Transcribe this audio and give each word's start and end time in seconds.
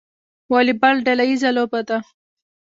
والیبال 0.51 0.95
ډله 1.05 1.23
ییزه 1.29 1.49
لوبه 1.57 1.81
ده 1.87 1.97